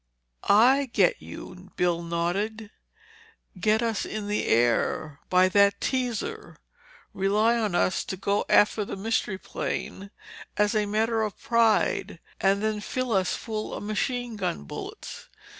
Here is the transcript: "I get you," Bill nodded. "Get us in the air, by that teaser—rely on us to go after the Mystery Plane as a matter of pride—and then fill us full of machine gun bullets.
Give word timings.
"I 0.49 0.89
get 0.93 1.21
you," 1.21 1.69
Bill 1.75 2.01
nodded. 2.01 2.71
"Get 3.59 3.83
us 3.83 4.03
in 4.03 4.27
the 4.27 4.47
air, 4.47 5.19
by 5.29 5.47
that 5.49 5.79
teaser—rely 5.79 7.55
on 7.55 7.75
us 7.75 8.03
to 8.05 8.17
go 8.17 8.43
after 8.49 8.83
the 8.83 8.95
Mystery 8.95 9.37
Plane 9.37 10.09
as 10.57 10.73
a 10.73 10.87
matter 10.87 11.21
of 11.21 11.39
pride—and 11.39 12.63
then 12.63 12.81
fill 12.81 13.11
us 13.11 13.35
full 13.35 13.75
of 13.75 13.83
machine 13.83 14.37
gun 14.37 14.63
bullets. 14.63 15.29